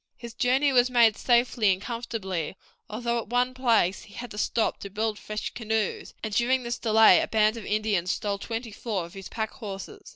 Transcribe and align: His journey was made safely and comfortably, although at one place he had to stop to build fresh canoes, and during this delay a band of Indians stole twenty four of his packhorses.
His 0.17 0.33
journey 0.33 0.73
was 0.73 0.89
made 0.89 1.15
safely 1.15 1.71
and 1.71 1.79
comfortably, 1.79 2.57
although 2.89 3.19
at 3.19 3.27
one 3.27 3.53
place 3.53 4.01
he 4.01 4.15
had 4.15 4.31
to 4.31 4.37
stop 4.39 4.79
to 4.79 4.89
build 4.89 5.19
fresh 5.19 5.51
canoes, 5.51 6.15
and 6.23 6.33
during 6.33 6.63
this 6.63 6.79
delay 6.79 7.21
a 7.21 7.27
band 7.27 7.55
of 7.55 7.65
Indians 7.67 8.09
stole 8.09 8.39
twenty 8.39 8.71
four 8.71 9.05
of 9.05 9.13
his 9.13 9.29
packhorses. 9.29 10.09